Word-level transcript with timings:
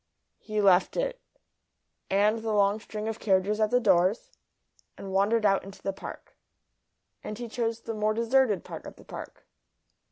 He 0.39 0.61
left 0.61 0.97
it, 0.97 1.21
and 2.09 2.39
the 2.39 2.53
long 2.55 2.79
string 2.79 3.07
of 3.07 3.19
carriages 3.19 3.59
at 3.59 3.69
the 3.69 3.79
doors, 3.79 4.31
and 4.97 5.11
wandered 5.13 5.45
out 5.45 5.63
into 5.63 5.83
the 5.83 5.93
Park. 5.93 6.35
And 7.23 7.37
he 7.37 7.47
chose 7.47 7.81
the 7.81 7.93
more 7.93 8.15
deserted 8.15 8.63
part 8.63 8.87
of 8.87 8.95
the 8.95 9.05
Park. 9.05 9.45